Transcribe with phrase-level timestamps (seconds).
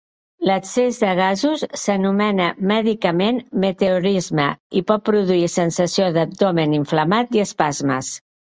[0.49, 4.49] L'excés de gasos s'anomena mèdicament meteorisme
[4.81, 8.15] i pot produir sensació d'abdomen inflamat i espasmes.